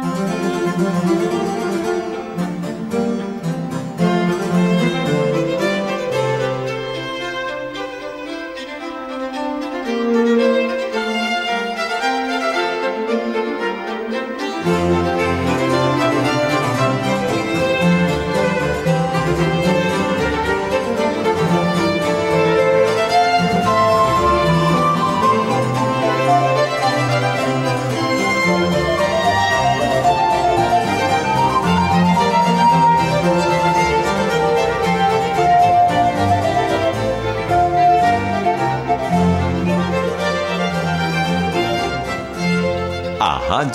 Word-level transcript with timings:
Música 0.00 1.17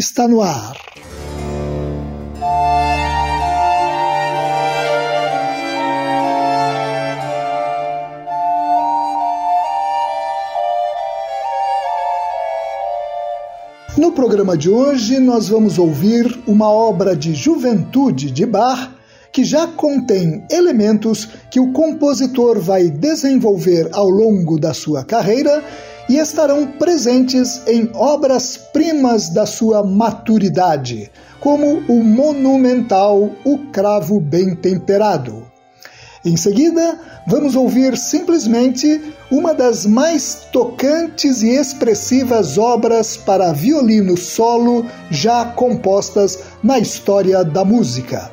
está 0.00 0.26
no 0.26 0.40
ar. 0.40 0.74
No 13.98 14.12
programa 14.12 14.56
de 14.56 14.70
hoje, 14.70 15.20
nós 15.20 15.50
vamos 15.50 15.78
ouvir 15.78 16.42
uma 16.46 16.70
obra 16.70 17.14
de 17.14 17.34
juventude 17.34 18.30
de 18.30 18.46
Bach 18.46 18.90
que 19.30 19.44
já 19.44 19.66
contém 19.66 20.46
elementos 20.50 21.28
que 21.50 21.60
o 21.60 21.72
compositor 21.72 22.58
vai 22.58 22.88
desenvolver 22.88 23.90
ao 23.92 24.08
longo 24.08 24.58
da 24.58 24.72
sua 24.72 25.04
carreira 25.04 25.62
e 26.10 26.18
estarão 26.18 26.66
presentes 26.66 27.62
em 27.68 27.88
obras-primas 27.94 29.28
da 29.28 29.46
sua 29.46 29.84
maturidade, 29.84 31.08
como 31.38 31.84
o 31.88 32.02
monumental 32.02 33.30
O 33.44 33.58
Cravo 33.70 34.18
Bem 34.18 34.56
Temperado. 34.56 35.46
Em 36.24 36.36
seguida, 36.36 36.98
vamos 37.28 37.54
ouvir 37.54 37.96
simplesmente 37.96 39.00
uma 39.30 39.54
das 39.54 39.86
mais 39.86 40.48
tocantes 40.52 41.42
e 41.42 41.50
expressivas 41.50 42.58
obras 42.58 43.16
para 43.16 43.52
violino 43.52 44.16
solo 44.16 44.84
já 45.12 45.44
compostas 45.44 46.40
na 46.60 46.80
história 46.80 47.44
da 47.44 47.64
música. 47.64 48.32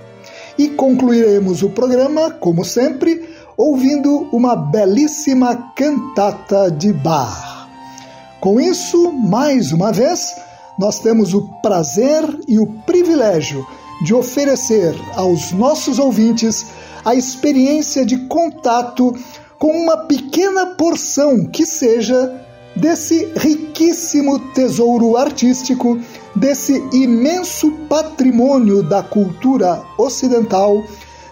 E 0.57 0.69
concluiremos 0.69 1.61
o 1.61 1.69
programa, 1.69 2.31
como 2.31 2.65
sempre, 2.65 3.29
ouvindo 3.55 4.27
uma 4.33 4.55
belíssima 4.55 5.71
cantata 5.75 6.71
de 6.71 6.91
Bach. 6.91 7.46
Com 8.39 8.61
isso, 8.61 9.11
mais 9.11 9.71
uma 9.71 9.91
vez, 9.91 10.35
nós 10.77 10.99
temos 10.99 11.33
o 11.33 11.41
prazer 11.61 12.23
e 12.47 12.59
o 12.59 12.67
privilégio 12.85 13.65
de 14.03 14.13
oferecer 14.13 14.95
aos 15.15 15.51
nossos 15.51 15.97
ouvintes 15.97 16.67
a 17.03 17.15
experiência 17.15 18.05
de 18.05 18.17
contato 18.27 19.15
com 19.57 19.71
uma 19.71 19.97
pequena 20.05 20.67
porção 20.67 21.45
que 21.45 21.65
seja 21.65 22.45
desse 22.75 23.25
riquíssimo 23.35 24.37
tesouro 24.53 25.17
artístico, 25.17 25.99
desse 26.35 26.73
imenso 26.93 27.71
patrimônio 27.89 28.83
da 28.83 29.01
cultura 29.01 29.81
ocidental, 29.97 30.83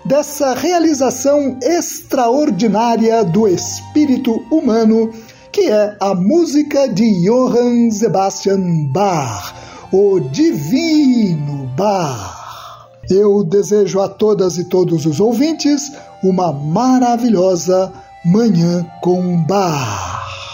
dessa 0.03 0.55
realização 0.55 1.57
extraordinária 1.61 3.23
do 3.23 3.47
espírito 3.47 4.43
humano 4.49 5.13
que 5.55 5.71
é 5.71 5.95
a 6.01 6.13
música 6.13 6.85
de 6.89 7.21
Johann 7.23 7.89
Sebastian 7.89 8.91
Bach, 8.91 9.55
o 9.89 10.19
Divino 10.19 11.67
Bach. 11.77 12.89
Eu 13.09 13.41
desejo 13.41 14.01
a 14.01 14.09
todas 14.09 14.57
e 14.57 14.66
todos 14.66 15.05
os 15.05 15.21
ouvintes 15.21 15.93
uma 16.21 16.51
maravilhosa 16.51 17.89
Manhã 18.25 18.85
com 19.01 19.41
Bach. 19.45 20.44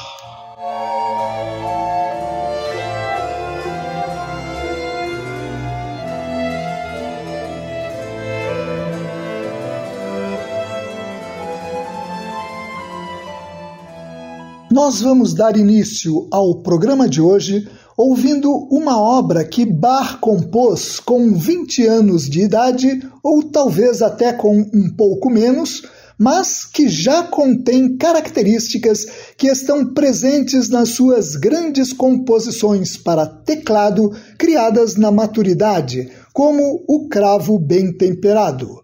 Nós 14.71 15.01
vamos 15.01 15.33
dar 15.33 15.57
início 15.57 16.29
ao 16.31 16.61
programa 16.61 17.09
de 17.09 17.19
hoje 17.19 17.67
ouvindo 17.97 18.49
uma 18.71 18.97
obra 18.97 19.43
que 19.43 19.65
Bach 19.65 20.17
compôs 20.21 20.97
com 20.97 21.33
20 21.33 21.85
anos 21.87 22.29
de 22.29 22.39
idade, 22.43 23.05
ou 23.21 23.43
talvez 23.43 24.01
até 24.01 24.31
com 24.31 24.61
um 24.73 24.89
pouco 24.95 25.29
menos, 25.29 25.83
mas 26.17 26.63
que 26.63 26.87
já 26.87 27.21
contém 27.21 27.97
características 27.97 29.05
que 29.35 29.47
estão 29.47 29.93
presentes 29.93 30.69
nas 30.69 30.91
suas 30.91 31.35
grandes 31.35 31.91
composições 31.91 32.95
para 32.95 33.25
teclado 33.25 34.15
criadas 34.37 34.95
na 34.95 35.11
maturidade, 35.11 36.09
como 36.31 36.81
o 36.87 37.09
cravo 37.09 37.59
bem 37.59 37.91
temperado. 37.91 38.81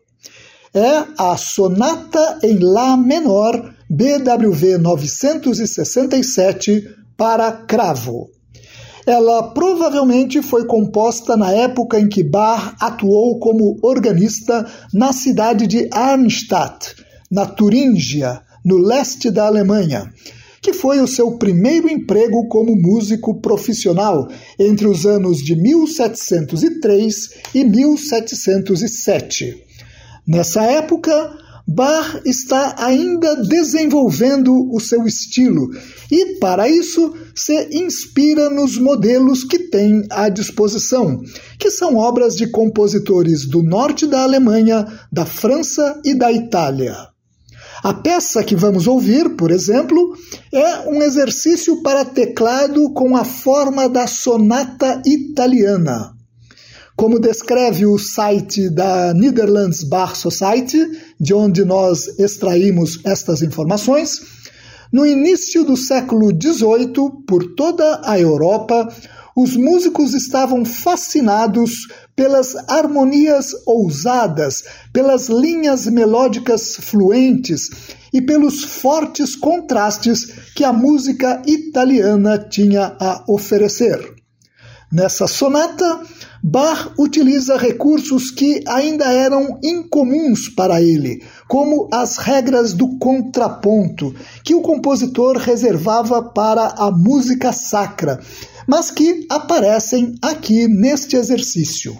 É 0.73 1.05
a 1.17 1.38
sonata 1.38 2.39
em 2.44 2.59
Lá 2.59 2.97
menor 2.97 3.73
BWV 3.89 4.78
967 4.78 6.83
para 7.16 7.50
cravo. 7.51 8.29
Ela 9.05 9.53
provavelmente 9.53 10.41
foi 10.41 10.66
composta 10.66 11.38
na 11.38 11.53
época 11.53 11.97
em 11.97 12.09
que 12.09 12.23
Bach 12.23 12.75
atuou 12.81 13.39
como 13.39 13.78
organista 13.81 14.69
na 14.94 15.13
cidade 15.13 15.66
de 15.66 15.88
Arnstadt, 15.91 16.95
na 17.31 17.45
Turíngia, 17.45 18.41
no 18.66 18.78
leste 18.78 19.31
da 19.31 19.47
Alemanha, 19.47 20.11
que 20.61 20.73
foi 20.73 20.99
o 20.99 21.07
seu 21.07 21.38
primeiro 21.38 21.89
emprego 21.89 22.49
como 22.49 22.75
músico 22.75 23.39
profissional 23.39 24.28
entre 24.59 24.85
os 24.85 25.05
anos 25.05 25.38
de 25.38 25.55
1703 25.55 27.16
e 27.55 27.63
1707. 27.63 29.66
Nessa 30.28 30.62
época, 30.64 31.38
Bach 31.66 32.22
está 32.26 32.76
ainda 32.78 33.36
desenvolvendo 33.44 34.70
o 34.74 34.80
seu 34.80 35.06
estilo 35.06 35.70
e, 36.12 36.38
para 36.40 36.68
isso, 36.68 37.14
se 37.34 37.70
inspira 37.72 38.50
nos 38.50 38.78
modelos 38.78 39.44
que 39.44 39.60
tem 39.60 40.06
à 40.10 40.28
disposição, 40.28 41.22
que 41.58 41.70
são 41.70 41.96
obras 41.96 42.36
de 42.36 42.47
compositores 42.47 43.46
do 43.46 43.64
norte 43.64 44.06
da 44.06 44.24
Alemanha, 44.24 44.85
da 45.12 45.26
França 45.26 46.00
e 46.03 46.14
da 46.14 46.32
Itália. 46.32 46.96
A 47.84 47.94
peça 47.94 48.44
que 48.44 48.56
vamos 48.56 48.88
ouvir, 48.88 49.35
por 49.35 49.52
exemplo, 49.52 50.18
é 50.52 50.90
um 50.90 51.02
exercício 51.02 51.82
para 51.84 52.03
teclado 52.03 52.91
com 52.91 53.16
a 53.16 53.23
forma 53.23 53.88
da 53.88 54.08
sonata 54.08 55.02
italiana. 55.06 56.16
Como 56.97 57.20
descreve 57.20 57.85
o 57.85 57.99
site 57.99 58.72
da 58.72 59.14
Netherlands 59.14 59.84
Bar 59.84 60.16
Society, 60.16 60.84
de 61.20 61.32
onde 61.32 61.64
nós 61.64 62.17
extraímos 62.17 62.99
estas 63.05 63.44
informações, 63.44 64.20
no 64.91 65.05
início 65.05 65.64
do 65.64 65.78
século 65.78 66.32
XVIII, 66.32 67.23
por 67.28 67.53
toda 67.55 68.02
a 68.03 68.20
Europa, 68.20 68.91
os 69.35 69.55
músicos 69.55 70.16
estavam 70.16 70.66
fascinados 70.66 71.88
pelas 72.16 72.55
harmonias 72.67 73.52
ousadas, 73.67 74.64
pelas 74.91 75.29
linhas 75.29 75.85
melódicas 75.85 76.78
fluentes 76.78 77.70
e 78.11 78.20
pelos 78.23 78.64
fortes 78.64 79.35
contrastes 79.35 80.26
que 80.55 80.64
a 80.64 80.73
música 80.73 81.44
italiana 81.46 82.40
tinha 82.40 82.97
a 82.99 83.23
oferecer. 83.28 84.16
Nessa 84.91 85.28
sonata, 85.28 86.02
Bach 86.43 86.93
utiliza 86.97 87.57
recursos 87.57 88.29
que 88.29 88.63
ainda 88.67 89.05
eram 89.05 89.59
incomuns 89.63 90.49
para 90.49 90.81
ele, 90.81 91.23
como 91.47 91.89
as 91.91 92.17
regras 92.17 92.73
do 92.73 92.97
contraponto, 92.99 94.13
que 94.43 94.53
o 94.53 94.61
compositor 94.61 95.37
reservava 95.37 96.22
para 96.22 96.67
a 96.78 96.91
música 96.91 97.51
sacra, 97.51 98.19
mas 98.67 98.91
que 98.91 99.25
aparecem 99.29 100.16
aqui 100.22 100.67
neste 100.67 101.16
exercício. 101.16 101.97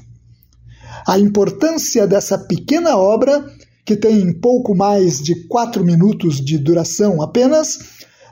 A 1.08 1.18
importância 1.18 2.06
dessa 2.06 2.38
pequena 2.38 2.98
obra, 2.98 3.46
que 3.86 3.96
tem 3.96 4.34
pouco 4.40 4.76
mais 4.76 5.20
de 5.20 5.48
quatro 5.48 5.84
minutos 5.84 6.44
de 6.44 6.58
duração 6.58 7.22
apenas, 7.22 7.80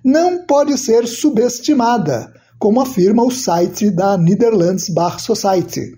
não 0.04 0.46
pode 0.46 0.78
ser 0.78 1.08
subestimada 1.08 2.35
como 2.66 2.82
afirma 2.82 3.24
o 3.24 3.30
site 3.30 3.92
da 3.92 4.18
Netherlands 4.18 4.90
Bar 4.90 5.20
Society. 5.20 5.96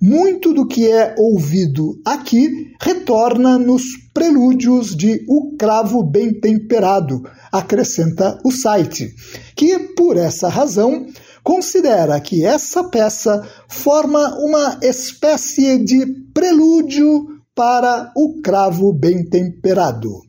Muito 0.00 0.52
do 0.52 0.64
que 0.64 0.88
é 0.88 1.16
ouvido 1.18 2.00
aqui 2.04 2.76
retorna 2.80 3.58
nos 3.58 3.82
prelúdios 4.14 4.94
de 4.94 5.24
O 5.28 5.56
Cravo 5.56 6.04
Bem 6.04 6.32
Temperado, 6.32 7.24
acrescenta 7.50 8.38
o 8.44 8.52
site, 8.52 9.12
que, 9.56 9.80
por 9.96 10.16
essa 10.16 10.48
razão, 10.48 11.06
considera 11.42 12.20
que 12.20 12.44
essa 12.44 12.84
peça 12.84 13.42
forma 13.66 14.38
uma 14.38 14.78
espécie 14.82 15.76
de 15.82 16.06
prelúdio 16.32 17.26
para 17.52 18.12
O 18.14 18.40
Cravo 18.42 18.92
Bem 18.92 19.28
Temperado. 19.28 20.20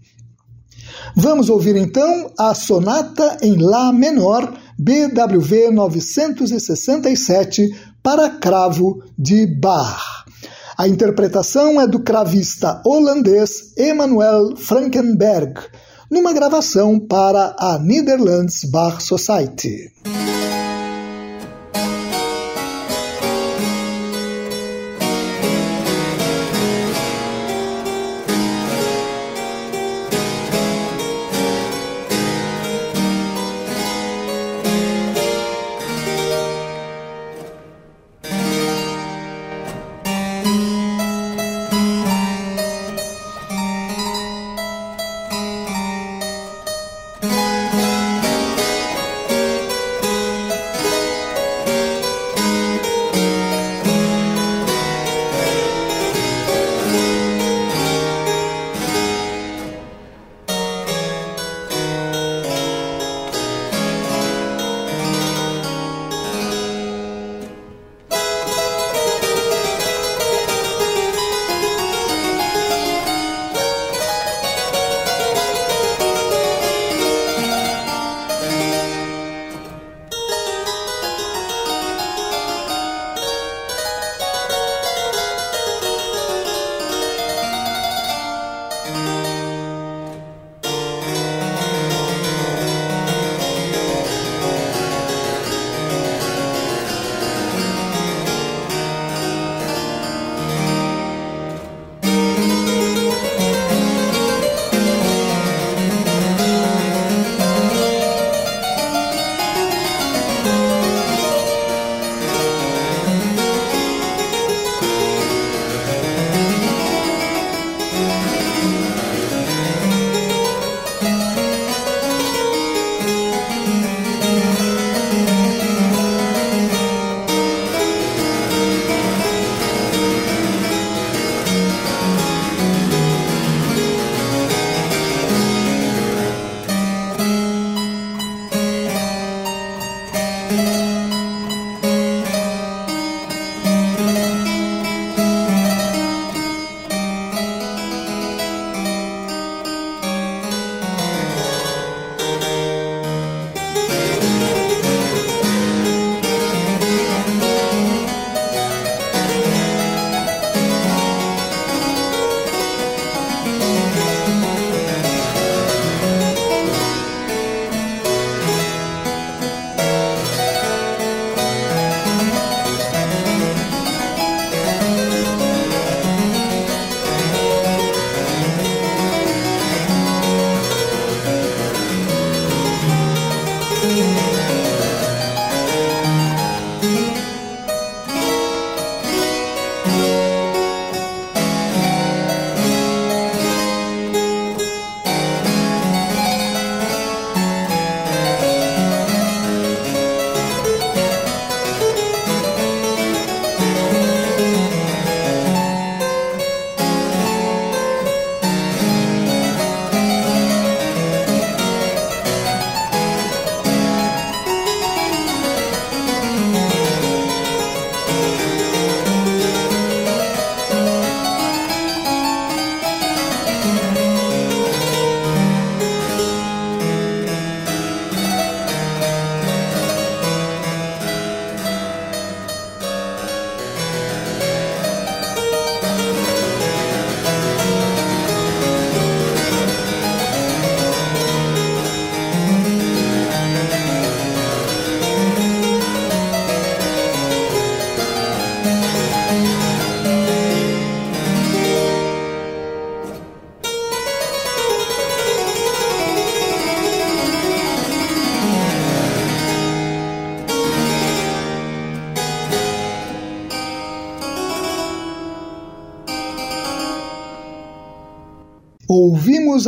Vamos 1.16 1.50
ouvir 1.50 1.76
então 1.76 2.32
a 2.38 2.56
sonata 2.56 3.38
em 3.44 3.58
Lá 3.58 3.94
menor 3.94 4.58
BWV 4.78 5.72
967 5.72 7.70
para 8.04 8.30
cravo 8.30 9.04
de 9.18 9.46
Bach. 9.48 10.26
A 10.78 10.88
interpretação 10.88 11.82
é 11.82 11.88
do 11.88 12.00
cravista 12.00 12.82
holandês 12.86 13.74
Emanuel 13.76 14.56
Frankenberg, 14.56 15.60
numa 16.10 16.32
gravação 16.32 17.00
para 17.00 17.56
a 17.58 17.80
Netherlands 17.80 18.64
Bach 18.66 19.02
Society. 19.02 19.92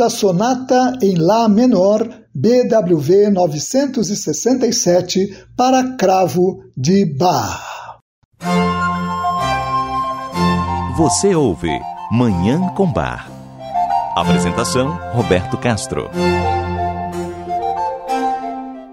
a 0.00 0.10
sonata 0.10 0.98
em 1.02 1.14
Lá 1.16 1.48
menor 1.48 2.08
BWV 2.34 3.30
967 3.30 5.46
para 5.56 5.96
cravo 5.96 6.62
de 6.76 7.04
Bach. 7.04 8.00
Você 10.96 11.34
ouve 11.34 11.70
Manhã 12.10 12.72
com 12.74 12.90
Bar. 12.90 13.30
Apresentação 14.16 14.98
Roberto 15.12 15.58
Castro. 15.58 16.08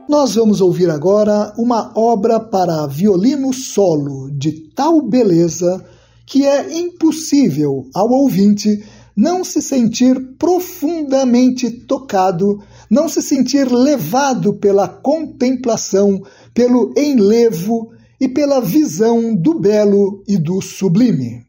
Nós 0.09 0.35
vamos 0.35 0.61
ouvir 0.61 0.89
agora 0.89 1.53
uma 1.57 1.91
obra 1.95 2.39
para 2.39 2.87
violino 2.87 3.53
solo 3.53 4.29
de 4.31 4.51
tal 4.73 5.01
beleza 5.01 5.85
que 6.25 6.45
é 6.45 6.77
impossível 6.77 7.85
ao 7.93 8.09
ouvinte 8.09 8.83
não 9.17 9.43
se 9.43 9.63
sentir 9.63 10.35
profundamente 10.37 11.71
tocado, 11.71 12.61
não 12.87 13.09
se 13.09 13.19
sentir 13.19 13.71
levado 13.71 14.53
pela 14.53 14.87
contemplação, 14.87 16.21
pelo 16.53 16.93
enlevo 16.95 17.91
e 18.21 18.27
pela 18.27 18.61
visão 18.61 19.33
do 19.33 19.59
belo 19.59 20.23
e 20.27 20.37
do 20.37 20.61
sublime. 20.61 21.47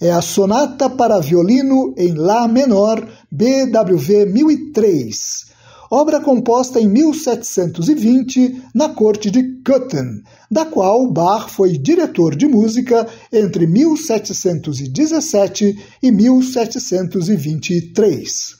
É 0.00 0.10
a 0.10 0.22
Sonata 0.22 0.88
para 0.88 1.20
Violino 1.20 1.92
em 1.98 2.14
Lá 2.14 2.48
menor, 2.48 3.06
BWV 3.30 4.26
1003, 4.26 5.47
obra 5.90 6.20
composta 6.20 6.78
em 6.80 6.88
1720 6.88 8.62
na 8.74 8.90
corte 8.90 9.30
de 9.30 9.62
Köthen, 9.62 10.22
da 10.50 10.64
qual 10.64 11.06
Bach 11.10 11.48
foi 11.48 11.78
diretor 11.78 12.34
de 12.36 12.46
música 12.46 13.08
entre 13.32 13.66
1717 13.66 15.78
e 16.02 16.12
1723. 16.12 18.58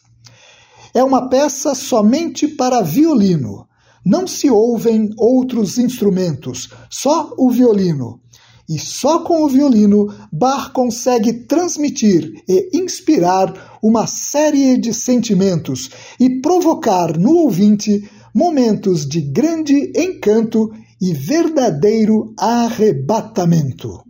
É 0.94 1.04
uma 1.04 1.28
peça 1.28 1.74
somente 1.74 2.48
para 2.48 2.80
violino. 2.82 3.68
Não 4.04 4.26
se 4.26 4.50
ouvem 4.50 5.10
outros 5.18 5.78
instrumentos, 5.78 6.70
só 6.88 7.34
o 7.36 7.50
violino 7.50 8.20
e 8.68 8.78
só 8.78 9.20
com 9.20 9.42
o 9.42 9.48
violino 9.48 10.14
Bach 10.30 10.72
consegue 10.72 11.32
transmitir 11.44 12.42
e 12.46 12.76
inspirar 12.76 13.78
uma 13.82 14.06
série 14.06 14.76
de 14.76 14.92
sentimentos 14.92 15.90
e 16.20 16.40
provocar 16.40 17.16
no 17.16 17.36
ouvinte 17.36 18.08
momentos 18.34 19.08
de 19.08 19.20
grande 19.20 19.92
encanto 19.96 20.70
e 21.00 21.14
verdadeiro 21.14 22.34
arrebatamento. 22.38 24.04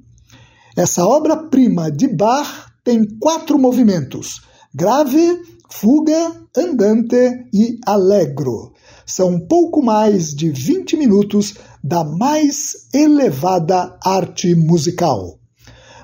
Essa 0.77 1.07
obra-prima 1.07 1.91
de 1.91 2.09
Bach 2.09 2.73
tem 2.83 3.05
quatro 3.19 3.59
movimentos: 3.59 4.43
grave, 4.75 5.41
fuga, 5.71 6.33
andante 6.57 7.47
e 7.53 7.79
allegro. 7.87 8.73
São 9.07 9.39
pouco 9.41 9.83
mais 9.83 10.35
de 10.35 10.51
20 10.51 10.97
minutos 10.97 11.55
da 11.83 12.05
mais 12.05 12.89
elevada 12.93 13.97
arte 14.05 14.55
musical. 14.55 15.39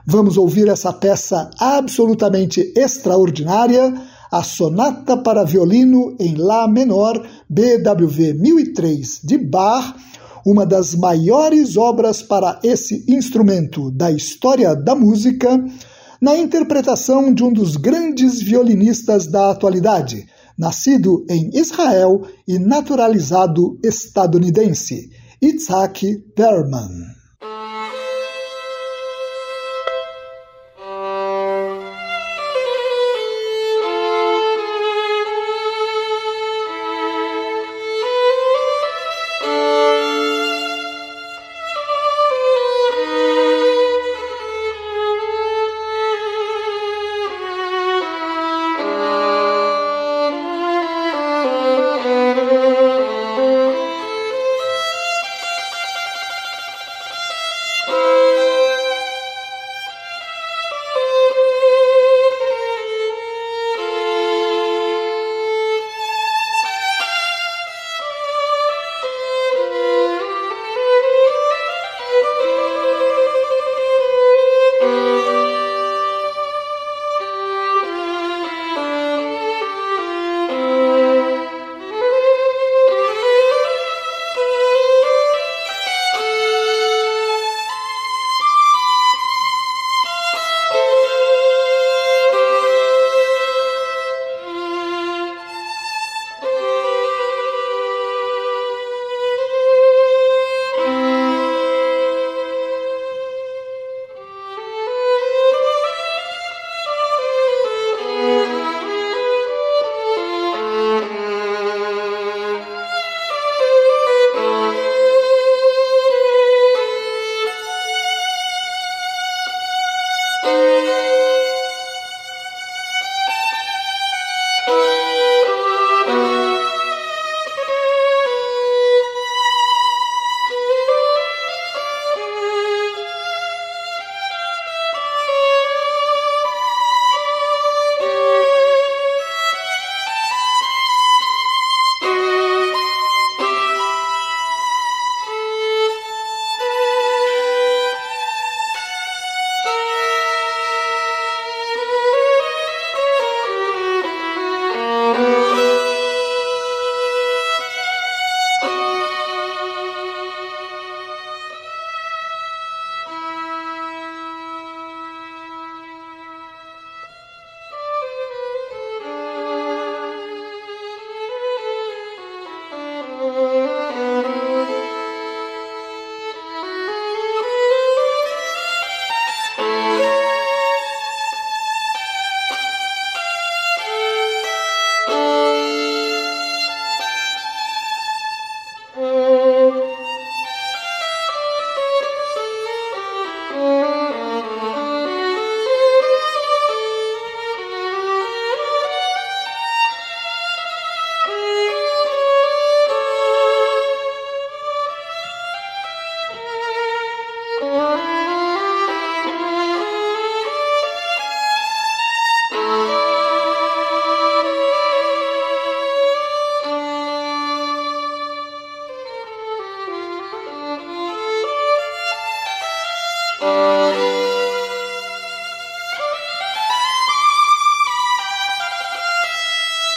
Vamos 0.06 0.36
ouvir 0.36 0.68
essa 0.68 0.92
peça 0.92 1.50
absolutamente 1.58 2.72
extraordinária, 2.76 3.94
a 4.30 4.42
Sonata 4.42 5.16
para 5.16 5.44
Violino 5.44 6.14
em 6.18 6.34
Lá 6.34 6.68
Menor, 6.68 7.24
BWV 7.48 8.34
1003 8.34 9.20
de 9.24 9.38
Bach, 9.38 9.94
uma 10.44 10.66
das 10.66 10.94
maiores 10.94 11.76
obras 11.76 12.20
para 12.20 12.60
esse 12.62 13.04
instrumento 13.08 13.90
da 13.90 14.10
história 14.10 14.74
da 14.74 14.94
música, 14.94 15.64
na 16.20 16.36
interpretação 16.36 17.32
de 17.32 17.42
um 17.42 17.52
dos 17.52 17.76
grandes 17.76 18.40
violinistas 18.40 19.26
da 19.26 19.50
atualidade, 19.50 20.26
nascido 20.56 21.24
em 21.28 21.50
Israel 21.54 22.22
e 22.46 22.58
naturalizado 22.58 23.78
estadunidense, 23.82 25.10
Itzhak 25.42 26.18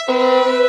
Música 0.08 0.67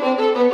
Música 0.00 0.49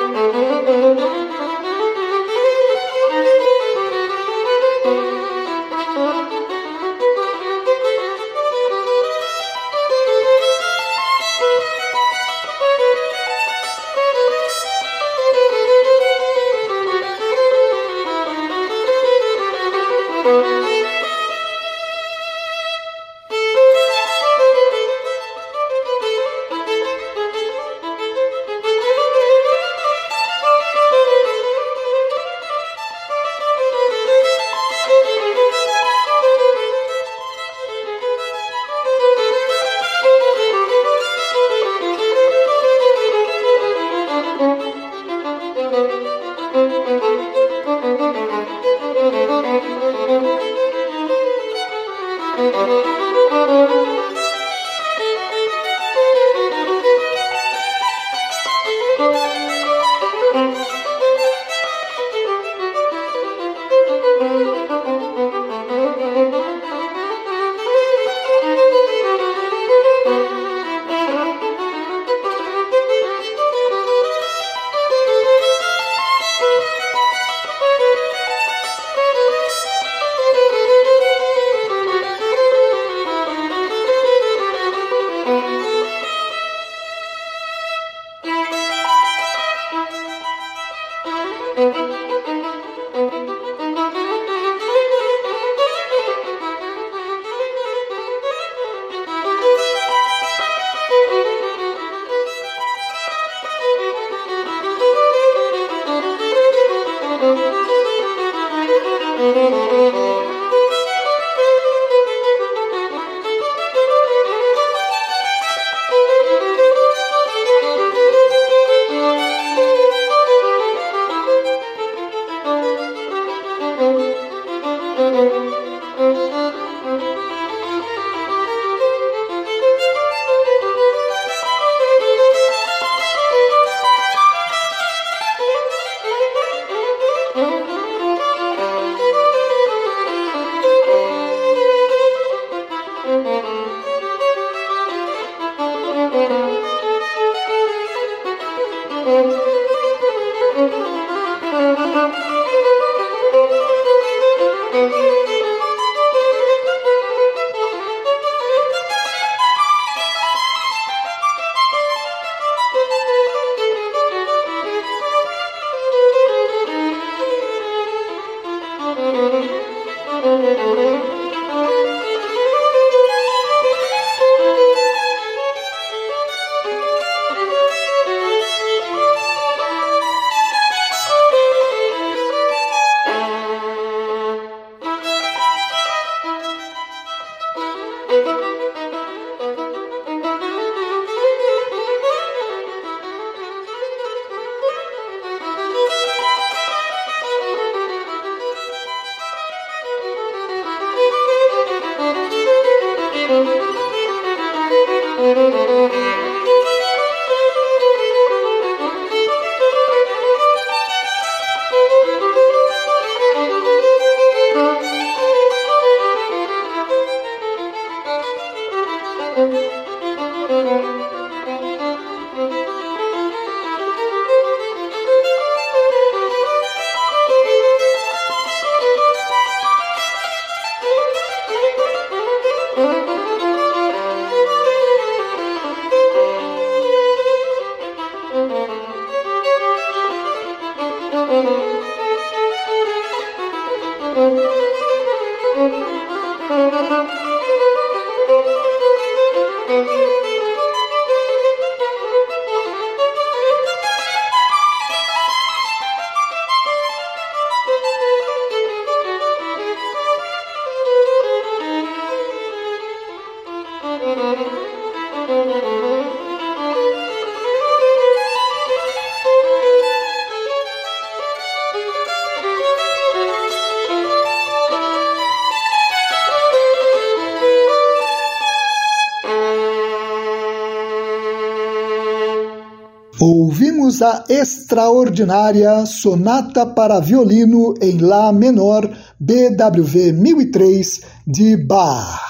Ouvimos 283.97 284.03
a 284.03 284.25
extraordinária 284.29 285.87
Sonata 285.87 286.67
para 286.67 287.01
Violino 287.01 287.75
em 287.81 287.99
Lá 287.99 288.33
Menor, 288.33 288.91
BWV 289.19 290.13
1003, 290.13 291.01
de 291.27 291.57
Bach. 291.57 292.21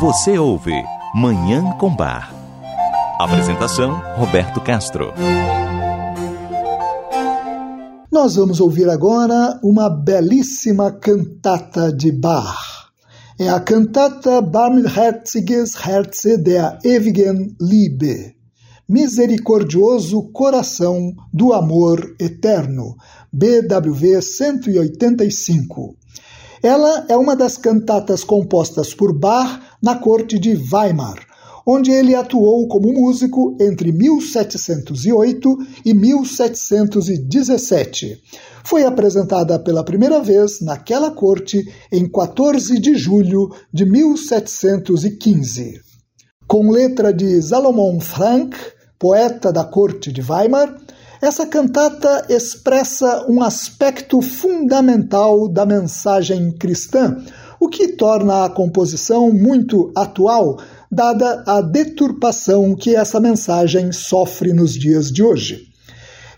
Você 0.00 0.38
ouve 0.38 0.74
Manhã 1.14 1.72
com 1.78 1.94
Bar. 1.94 2.34
Apresentação: 3.18 4.02
Roberto 4.16 4.60
Castro. 4.60 5.12
Nós 8.12 8.36
vamos 8.36 8.60
ouvir 8.60 8.90
agora 8.90 9.58
uma 9.62 9.88
belíssima 9.88 10.92
cantata 10.92 11.92
de 11.92 12.12
Bach. 12.12 12.90
É 13.38 13.48
a 13.48 13.60
cantata 13.60 14.42
Barmherziges 14.42 15.74
Herze 15.74 16.36
der 16.38 16.78
ewigen 16.84 17.54
Liebe. 17.60 18.35
Misericordioso 18.88 20.30
Coração 20.32 21.12
do 21.34 21.52
Amor 21.52 22.14
Eterno, 22.20 22.94
BWV 23.32 24.22
185. 24.22 25.96
Ela 26.62 27.04
é 27.08 27.16
uma 27.16 27.34
das 27.34 27.56
cantatas 27.56 28.22
compostas 28.22 28.94
por 28.94 29.12
Bach 29.12 29.60
na 29.82 29.96
corte 29.96 30.38
de 30.38 30.56
Weimar, 30.72 31.18
onde 31.66 31.90
ele 31.90 32.14
atuou 32.14 32.68
como 32.68 32.92
músico 32.92 33.56
entre 33.60 33.90
1708 33.90 35.58
e 35.84 35.92
1717. 35.92 38.22
Foi 38.64 38.84
apresentada 38.84 39.58
pela 39.58 39.82
primeira 39.82 40.20
vez 40.20 40.60
naquela 40.60 41.10
corte 41.10 41.66
em 41.90 42.08
14 42.08 42.78
de 42.78 42.94
julho 42.94 43.50
de 43.72 43.84
1715. 43.84 45.80
Com 46.46 46.70
letra 46.70 47.12
de 47.12 47.42
Salomon 47.42 47.98
Frank, 47.98 48.56
poeta 48.98 49.52
da 49.52 49.64
corte 49.64 50.10
de 50.10 50.22
Weimar, 50.22 50.74
essa 51.20 51.46
cantata 51.46 52.26
expressa 52.28 53.26
um 53.28 53.42
aspecto 53.42 54.20
fundamental 54.20 55.48
da 55.48 55.64
mensagem 55.64 56.52
cristã, 56.52 57.16
o 57.58 57.68
que 57.68 57.88
torna 57.88 58.44
a 58.44 58.50
composição 58.50 59.32
muito 59.32 59.90
atual, 59.96 60.58
dada 60.92 61.42
a 61.46 61.60
deturpação 61.60 62.74
que 62.74 62.94
essa 62.94 63.18
mensagem 63.18 63.92
sofre 63.92 64.52
nos 64.52 64.74
dias 64.74 65.10
de 65.10 65.22
hoje. 65.22 65.68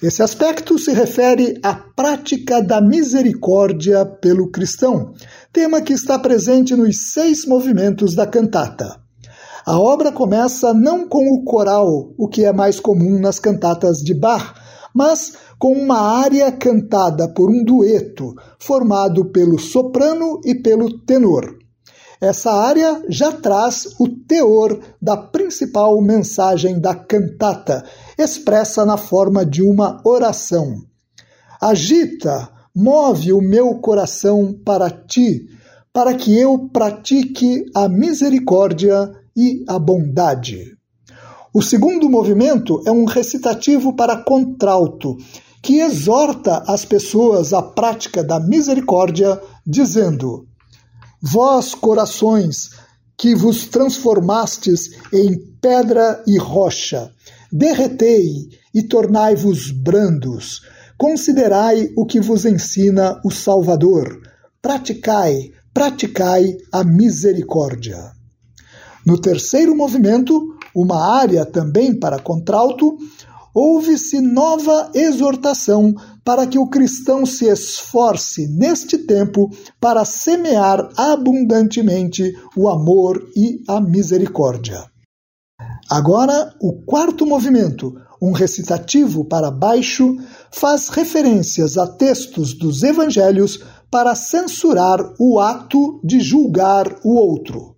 Esse 0.00 0.22
aspecto 0.22 0.78
se 0.78 0.92
refere 0.92 1.58
à 1.60 1.74
prática 1.74 2.62
da 2.62 2.80
misericórdia 2.80 4.06
pelo 4.06 4.48
cristão, 4.48 5.12
tema 5.52 5.80
que 5.80 5.92
está 5.92 6.16
presente 6.18 6.76
nos 6.76 7.12
seis 7.12 7.44
movimentos 7.44 8.14
da 8.14 8.24
cantata. 8.24 9.07
A 9.68 9.78
obra 9.78 10.10
começa 10.10 10.72
não 10.72 11.06
com 11.06 11.30
o 11.30 11.44
coral, 11.44 12.14
o 12.16 12.26
que 12.26 12.42
é 12.42 12.54
mais 12.54 12.80
comum 12.80 13.20
nas 13.20 13.38
cantatas 13.38 13.98
de 13.98 14.14
Bach, 14.14 14.54
mas 14.94 15.34
com 15.58 15.74
uma 15.74 16.00
área 16.22 16.50
cantada 16.50 17.28
por 17.28 17.50
um 17.50 17.62
dueto 17.62 18.34
formado 18.58 19.26
pelo 19.26 19.58
soprano 19.58 20.40
e 20.42 20.54
pelo 20.54 20.98
tenor. 21.00 21.54
Essa 22.18 22.50
área 22.50 23.04
já 23.10 23.30
traz 23.30 23.94
o 24.00 24.08
teor 24.08 24.80
da 25.02 25.18
principal 25.18 26.00
mensagem 26.00 26.80
da 26.80 26.94
cantata, 26.94 27.84
expressa 28.16 28.86
na 28.86 28.96
forma 28.96 29.44
de 29.44 29.62
uma 29.62 30.00
oração. 30.02 30.76
Agita, 31.60 32.48
move 32.74 33.34
o 33.34 33.42
meu 33.42 33.74
coração 33.80 34.58
para 34.64 34.88
ti, 34.88 35.46
para 35.92 36.14
que 36.14 36.34
eu 36.40 36.70
pratique 36.72 37.66
a 37.74 37.86
misericórdia 37.86 39.17
e 39.38 39.64
a 39.68 39.78
bondade. 39.78 40.76
O 41.54 41.62
segundo 41.62 42.10
movimento 42.10 42.82
é 42.84 42.90
um 42.90 43.04
recitativo 43.04 43.94
para 43.94 44.16
contralto, 44.24 45.16
que 45.62 45.78
exorta 45.78 46.64
as 46.66 46.84
pessoas 46.84 47.52
à 47.52 47.62
prática 47.62 48.24
da 48.24 48.40
misericórdia, 48.40 49.40
dizendo: 49.64 50.44
Vós, 51.22 51.72
corações, 51.72 52.70
que 53.16 53.34
vos 53.34 53.66
transformastes 53.66 54.90
em 55.12 55.38
pedra 55.60 56.20
e 56.26 56.36
rocha, 56.36 57.10
derretei 57.52 58.48
e 58.74 58.82
tornai-vos 58.82 59.70
brandos. 59.70 60.62
Considerai 60.98 61.90
o 61.96 62.04
que 62.04 62.20
vos 62.20 62.44
ensina 62.44 63.20
o 63.24 63.30
Salvador. 63.30 64.20
Praticai, 64.60 65.52
praticai 65.72 66.56
a 66.72 66.82
misericórdia. 66.82 68.17
No 69.08 69.16
terceiro 69.16 69.74
movimento, 69.74 70.54
uma 70.74 71.02
área 71.18 71.46
também 71.46 71.98
para 71.98 72.18
contralto, 72.18 72.98
ouve-se 73.54 74.20
nova 74.20 74.90
exortação 74.94 75.94
para 76.22 76.46
que 76.46 76.58
o 76.58 76.66
cristão 76.66 77.24
se 77.24 77.46
esforce 77.46 78.46
neste 78.48 78.98
tempo 78.98 79.50
para 79.80 80.04
semear 80.04 80.90
abundantemente 80.94 82.34
o 82.54 82.68
amor 82.68 83.26
e 83.34 83.62
a 83.66 83.80
misericórdia. 83.80 84.84
Agora, 85.88 86.54
o 86.60 86.74
quarto 86.82 87.24
movimento, 87.24 87.94
um 88.20 88.32
recitativo 88.32 89.24
para 89.24 89.50
baixo, 89.50 90.18
faz 90.50 90.90
referências 90.90 91.78
a 91.78 91.86
textos 91.86 92.52
dos 92.52 92.82
evangelhos 92.82 93.64
para 93.90 94.14
censurar 94.14 95.14
o 95.18 95.40
ato 95.40 95.98
de 96.04 96.20
julgar 96.20 96.94
o 97.02 97.14
outro. 97.14 97.77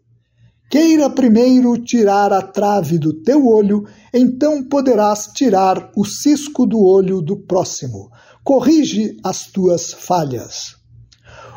Queira 0.70 1.10
primeiro 1.10 1.76
tirar 1.78 2.32
a 2.32 2.40
trave 2.40 2.96
do 2.96 3.12
teu 3.12 3.44
olho, 3.44 3.88
então 4.14 4.62
poderás 4.62 5.26
tirar 5.34 5.90
o 5.96 6.04
cisco 6.04 6.64
do 6.64 6.80
olho 6.80 7.20
do 7.20 7.36
próximo. 7.36 8.08
Corrige 8.44 9.16
as 9.24 9.46
tuas 9.46 9.92
falhas. 9.92 10.76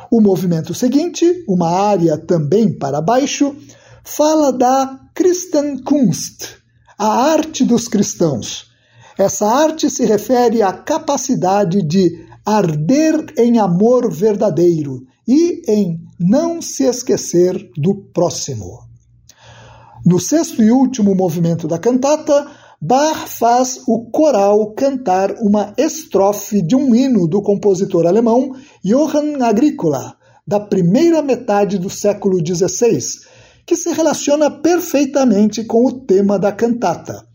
O 0.10 0.20
movimento 0.20 0.74
seguinte, 0.74 1.46
uma 1.48 1.70
área 1.70 2.18
também 2.18 2.76
para 2.76 3.02
baixo, 3.02 3.56
fala 4.04 4.52
da 4.52 5.00
Christenkunst, 5.14 6.56
a 6.98 7.08
arte 7.34 7.64
dos 7.64 7.88
cristãos. 7.88 8.72
Essa 9.16 9.46
arte 9.46 9.92
se 9.92 10.08
refere 10.08 10.64
à 10.64 10.74
capacidade 10.74 11.84
de 11.84 12.26
arder 12.44 13.32
em 13.38 13.60
amor 13.60 14.12
verdadeiro 14.12 15.06
e 15.28 15.62
em 15.72 16.02
não 16.20 16.64
se 16.64 16.84
esquecer 16.86 17.70
do 17.78 17.94
próximo. 18.12 18.92
No 20.06 20.20
sexto 20.20 20.62
e 20.62 20.70
último 20.70 21.16
movimento 21.16 21.66
da 21.66 21.80
cantata, 21.80 22.46
Bach 22.82 23.26
faz 23.26 23.82
o 23.88 24.04
coral 24.12 24.74
cantar 24.74 25.32
uma 25.40 25.74
estrofe 25.78 26.62
de 26.62 26.76
um 26.76 26.94
hino 26.94 27.26
do 27.26 27.42
compositor 27.42 28.06
alemão 28.06 28.52
Johann 28.84 29.42
Agricola, 29.42 30.18
da 30.46 30.60
primeira 30.60 31.22
metade 31.22 31.78
do 31.78 31.90
século 31.90 32.46
XVI, 32.46 33.00
que 33.66 33.78
se 33.78 33.94
relaciona 33.94 34.52
perfeitamente 34.52 35.64
com 35.64 35.86
o 35.86 35.94
tema 36.02 36.38
da 36.38 36.52
cantata. 36.52 37.26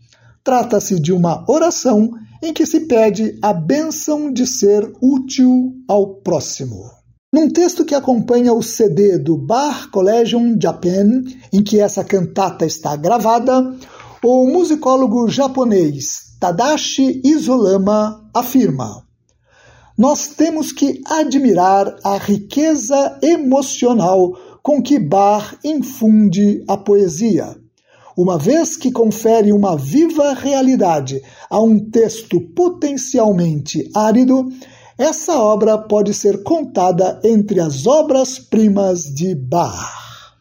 Trata-se 0.43 0.99
de 0.99 1.11
uma 1.11 1.43
oração 1.49 2.11
em 2.43 2.53
que 2.53 2.67
se 2.67 2.81
pede 2.81 3.35
a 3.41 3.51
bênção 3.51 4.31
de 4.31 4.45
ser 4.45 4.93
útil 5.01 5.73
ao 5.87 6.17
próximo. 6.21 6.98
Num 7.31 7.47
texto 7.47 7.85
que 7.85 7.93
acompanha 7.93 8.51
o 8.53 8.63
CD 8.63 9.19
do 9.19 9.37
Bar 9.37 9.91
Collegium 9.91 10.57
Japan, 10.59 11.21
em 11.53 11.61
que 11.63 11.79
essa 11.79 12.03
cantata 12.03 12.65
está 12.65 12.95
gravada, 12.95 13.75
o 14.23 14.47
musicólogo 14.47 15.27
japonês 15.29 16.35
Tadashi 16.39 17.21
Isolama 17.23 18.27
afirma: 18.33 19.05
Nós 19.95 20.29
temos 20.29 20.71
que 20.71 21.03
admirar 21.05 21.95
a 22.03 22.17
riqueza 22.17 23.19
emocional 23.21 24.35
com 24.63 24.81
que 24.81 24.97
Bar 24.97 25.55
infunde 25.63 26.63
a 26.67 26.77
poesia, 26.77 27.55
uma 28.17 28.39
vez 28.39 28.75
que 28.75 28.91
confere 28.91 29.53
uma 29.53 29.77
viva 29.77 30.33
realidade 30.33 31.21
a 31.47 31.61
um 31.61 31.79
texto 31.91 32.41
potencialmente 32.55 33.87
árido 33.95 34.49
essa 34.99 35.39
obra 35.39 35.77
pode 35.77 36.13
ser 36.13 36.43
contada 36.43 37.21
entre 37.23 37.61
as 37.61 37.87
obras-primas 37.87 39.03
de 39.03 39.33
Bach. 39.33 40.35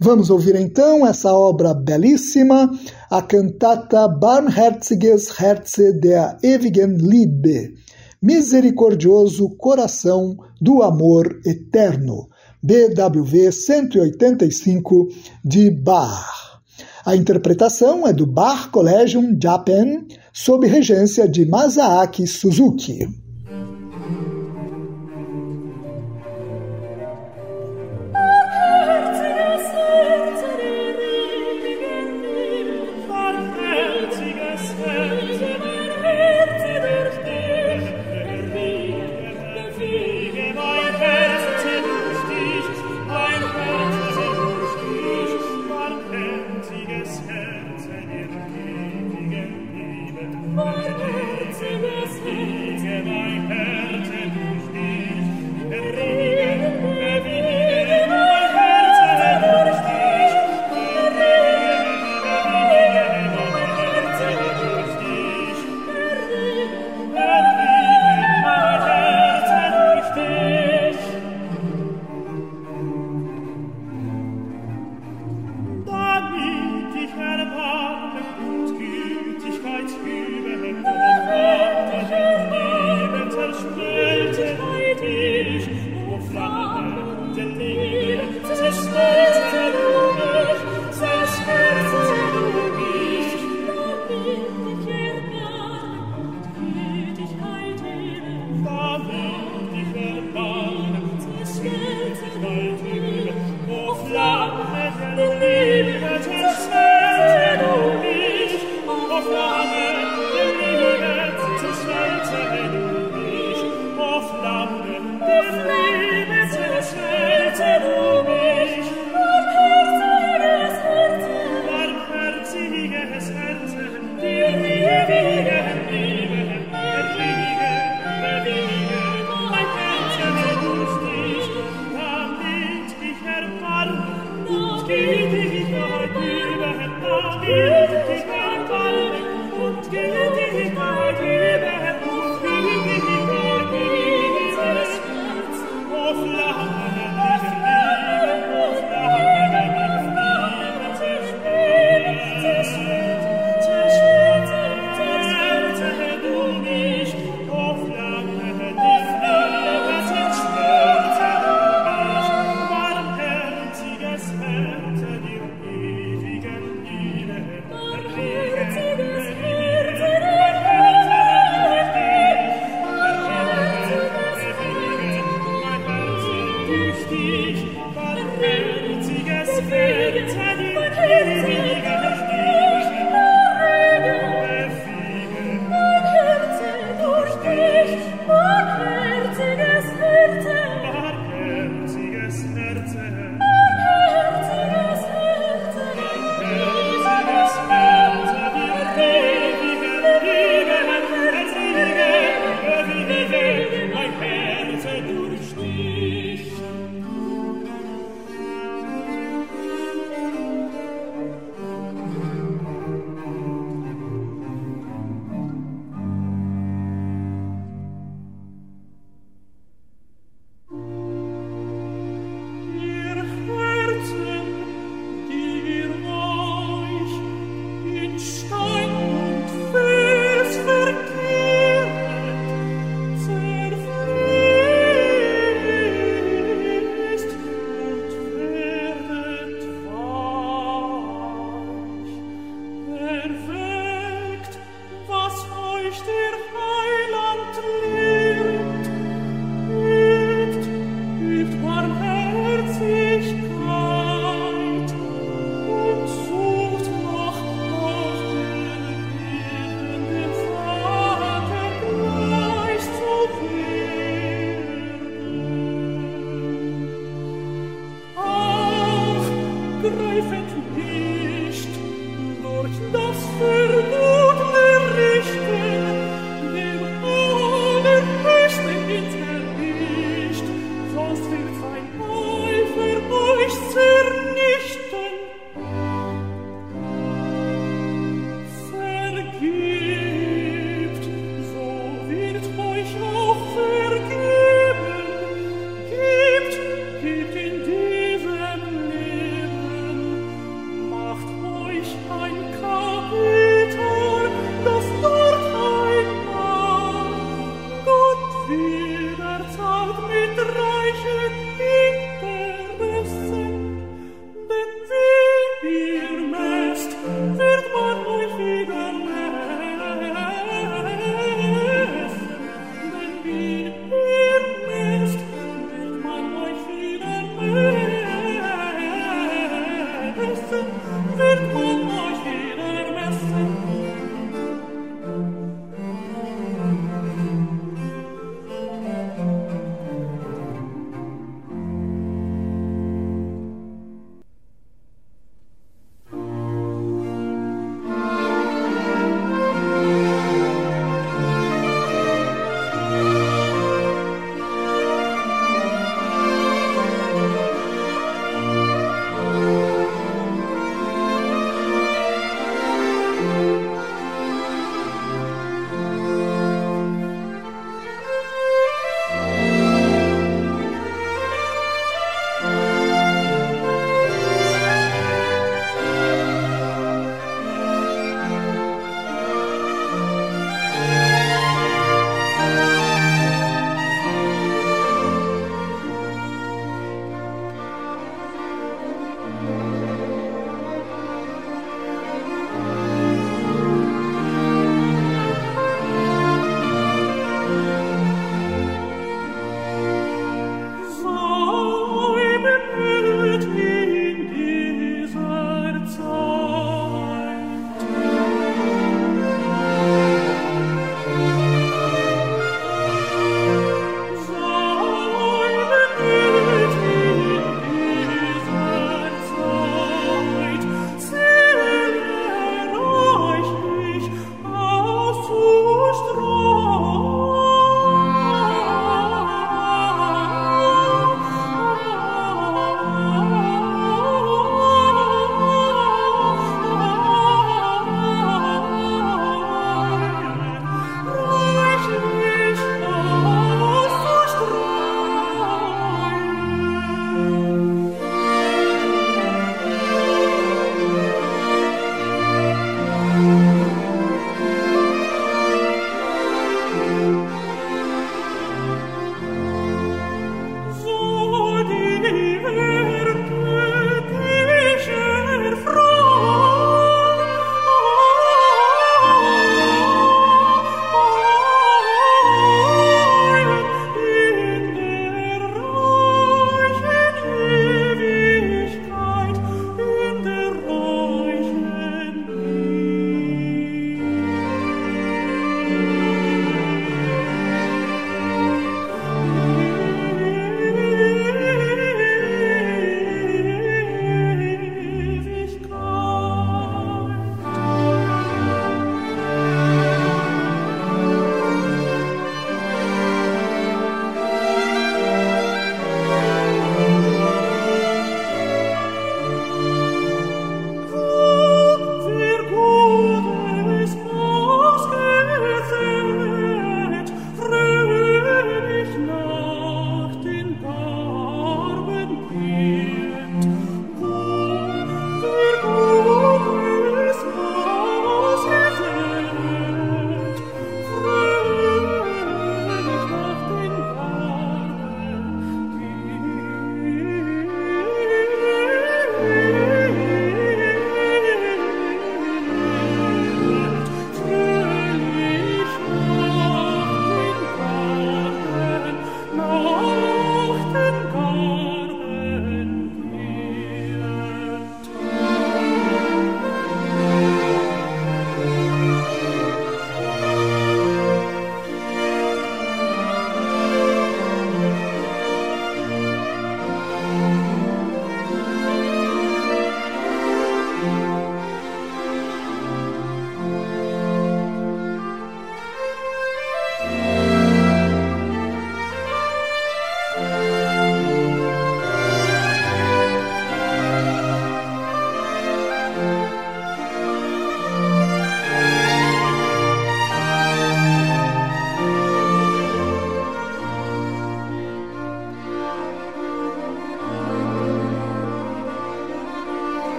Vamos 0.00 0.30
ouvir 0.30 0.56
então 0.56 1.06
essa 1.06 1.34
obra 1.34 1.74
belíssima, 1.74 2.72
a 3.10 3.20
cantata 3.20 4.08
Barmherziges 4.08 5.28
Herze 5.38 5.92
der 6.00 6.38
ewigen 6.42 6.96
Liebe, 6.96 7.74
Misericordioso 8.22 9.50
Coração 9.58 10.38
do 10.58 10.82
Amor 10.82 11.40
Eterno, 11.44 12.28
BWV 12.62 13.52
185 13.52 15.08
de 15.44 15.70
Bach. 15.70 16.62
A 17.04 17.14
interpretação 17.14 18.06
é 18.06 18.12
do 18.14 18.26
Bach 18.26 18.70
Collegium 18.70 19.38
Japan, 19.38 20.06
sob 20.32 20.66
regência 20.66 21.28
de 21.28 21.44
Masaaki 21.44 22.26
Suzuki. 22.26 23.27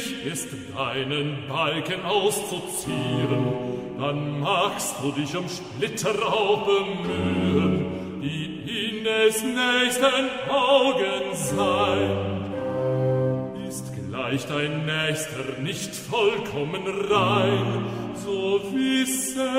Dich, 0.00 0.32
ist 0.32 0.48
deinen 0.76 1.46
Balken 1.48 2.04
auszuziehen, 2.04 3.52
dann 3.98 4.40
magst 4.40 4.96
du 5.02 5.12
dich 5.12 5.36
um 5.36 5.44
Splitter 5.48 6.14
auch 6.26 6.66
bemühen, 6.66 8.20
die 8.22 8.96
in 8.96 9.04
des 9.04 9.42
nächsten 9.42 10.30
Augen 10.48 11.34
sein. 11.34 12.10
Ist 13.68 13.92
gleich 14.08 14.46
dein 14.46 14.86
Nächster 14.86 15.60
nicht 15.60 15.94
vollkommen 15.94 16.86
rein, 17.10 17.84
so 18.14 18.60
wisse, 18.72 19.50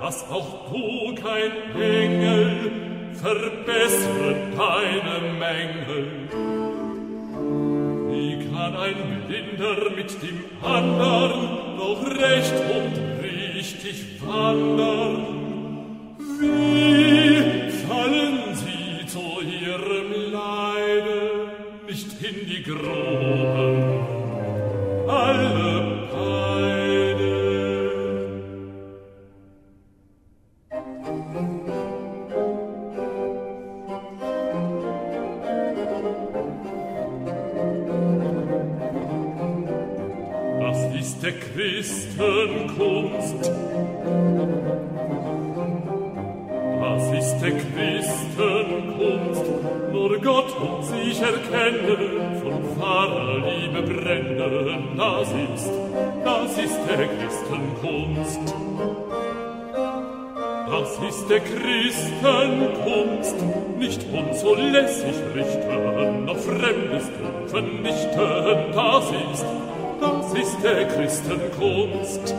dass 0.00 0.28
auch 0.30 0.72
du 0.72 1.14
kein 1.14 1.52
Engel 1.80 2.72
verbessere 3.14 4.36
deine 4.56 5.32
Mängel. 5.38 6.65
Kann 8.66 8.76
ein 8.78 9.22
Blinder 9.28 9.90
mit 9.94 10.10
dem 10.24 10.42
andern 10.60 11.76
noch 11.76 12.04
recht 12.04 12.52
und 12.74 13.22
richtig 13.22 14.20
wandern? 14.20 16.16
Wie 16.18 17.70
fallen 17.86 18.56
sie 18.56 19.06
zu 19.06 19.40
ihrem 19.40 20.32
Leide 20.32 21.46
nicht 21.86 22.20
in 22.20 22.48
die 22.48 22.62
Grube? 22.64 23.85
Und 50.60 50.84
sich 50.84 51.20
erkennen, 51.20 52.40
von 52.42 52.62
Pfarrerliebe 52.76 53.82
brennen, 53.82 54.96
das 54.96 55.28
ist, 55.54 55.70
das 56.24 56.58
ist 56.58 56.78
der 56.88 57.08
Christenkunst. 57.08 58.54
Das 60.68 60.98
ist 61.08 61.30
der 61.30 61.40
Christenkunst, 61.40 63.36
nicht 63.78 64.04
unzulässig 64.12 65.14
richten, 65.34 66.24
noch 66.24 66.38
Fremdes 66.38 67.10
vernichten, 67.46 68.72
das 68.74 69.10
ist, 69.32 69.46
das 70.00 70.34
ist 70.34 70.56
der 70.62 70.88
Christenkunst. 70.88 72.34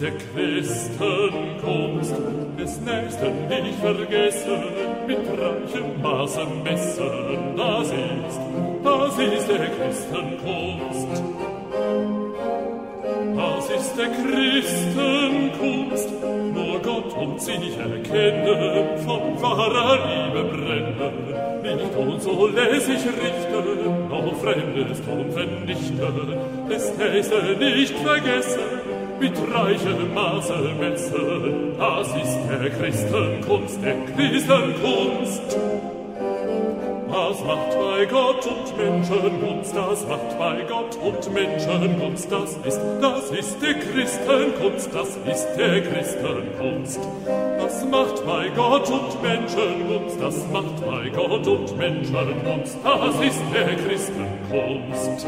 der 0.00 0.12
Christen 0.12 1.60
kommst, 1.60 2.14
des 2.58 2.80
Nächsten 2.80 3.48
nicht 3.48 3.68
ich 3.70 3.76
vergessen, 3.76 4.62
mit 5.06 5.18
reichem 5.18 6.00
Maße 6.02 6.46
messen, 6.62 7.56
das 7.56 7.88
ist, 7.88 8.40
das 8.84 9.18
ist 9.18 9.48
der 9.48 9.66
Christen 9.76 10.38
kommst. 10.44 11.22
Das 13.36 13.70
ist 13.70 13.98
der 13.98 14.08
Christen 14.08 15.50
kommst, 15.58 16.08
nur 16.54 16.78
Gott 16.80 17.16
und 17.16 17.40
sie 17.40 17.58
nicht 17.58 17.78
erkennen, 17.78 18.98
von 19.04 19.42
wahrer 19.42 19.98
Liebe 20.06 20.44
brennen, 20.44 21.62
nicht 21.62 21.96
und 21.96 22.22
so 22.22 22.46
lässt 22.46 22.88
richten, 22.88 24.08
noch 24.08 24.34
Fremdes 24.36 25.02
tun 25.02 25.30
vernichten, 25.32 26.38
des 26.70 26.96
Nächsten 26.96 27.58
nicht 27.58 27.98
vergessen, 27.98 28.77
mit 29.20 29.34
reichem 29.52 30.14
Maße 30.14 30.74
messen, 30.78 31.74
das 31.78 32.08
ist 32.08 32.38
der 32.48 32.70
Christenkunst, 32.70 33.78
der 33.82 33.96
Christenkunst. 34.14 35.58
Das 37.10 37.42
macht 37.44 37.70
bei 37.70 38.04
Gott 38.04 38.46
und 38.46 38.76
Menschen 38.76 39.40
Gunst, 39.40 39.74
das 39.74 40.06
macht 40.06 40.38
bei 40.38 40.62
Gott 40.68 40.96
und 41.02 41.32
Menschen 41.32 41.98
Gunst, 41.98 42.30
das 42.30 42.56
ist, 42.64 42.80
das 43.00 43.30
ist 43.30 43.56
die 43.62 43.74
Christenkunst, 43.74 44.90
das 44.94 45.16
ist 45.26 45.48
der 45.56 45.80
Christenkunst. 45.82 47.00
Das 47.58 47.84
macht 47.86 48.26
bei 48.26 48.48
Gott 48.54 48.90
und 48.90 49.22
Menschen 49.22 49.88
Gunst, 49.88 50.20
das 50.20 50.46
macht 50.52 50.86
bei 50.86 51.08
Gott 51.08 51.46
und 51.46 51.76
Menschen 51.78 52.44
Gunst, 52.44 52.78
das 52.84 53.20
ist 53.20 53.42
der 53.54 53.74
Christenkunst. 53.76 55.26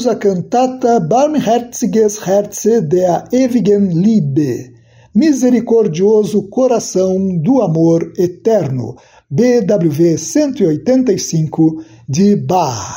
Ouvimos 0.00 0.06
a 0.06 0.14
cantata 0.14 1.00
Barmherziges 1.00 2.18
Herze 2.26 2.80
der 2.80 3.24
ewigen 3.32 3.88
Liebe, 3.88 4.72
Misericordioso 5.14 6.48
Coração 6.48 7.36
do 7.42 7.60
Amor 7.60 8.12
Eterno, 8.16 8.96
BWV 9.28 10.16
185 10.16 11.84
de 12.08 12.36
Bach. 12.36 12.96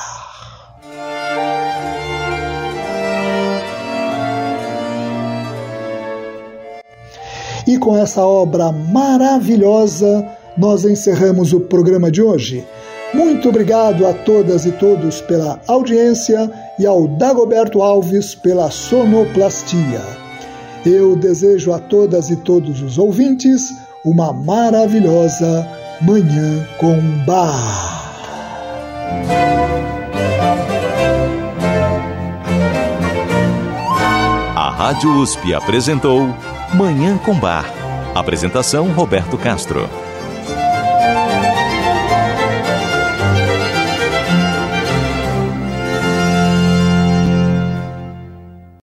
E 7.68 7.78
com 7.78 7.98
essa 7.98 8.26
obra 8.26 8.72
maravilhosa, 8.72 10.26
nós 10.58 10.86
encerramos 10.86 11.54
o 11.54 11.62
programa 11.62 12.12
de 12.12 12.22
hoje. 12.22 12.66
Muito 13.14 13.50
obrigado 13.50 14.08
a 14.08 14.14
todas 14.14 14.66
e 14.66 14.72
todos 14.72 15.22
pela 15.22 15.62
audiência 15.68 16.52
e 16.78 16.86
ao 16.86 17.08
Dagoberto 17.08 17.82
Alves 17.82 18.36
pela 18.36 18.70
sonoplastia. 18.72 20.02
Eu 20.86 21.16
desejo 21.16 21.72
a 21.72 21.80
todas 21.80 22.30
e 22.30 22.36
todos 22.38 22.82
os 22.82 22.98
ouvintes 22.98 23.70
uma 24.04 24.34
maravilhosa 24.34 25.68
Manhã 26.02 26.68
com 26.78 27.00
Bar. 27.26 28.04
A 34.56 34.70
Rádio 34.72 35.10
USP 35.22 35.54
apresentou 35.54 36.28
Manhã 36.74 37.18
com 37.18 37.34
Bar. 37.36 37.66
Apresentação 38.14 38.92
Roberto 38.92 39.38
Castro. 39.38 39.90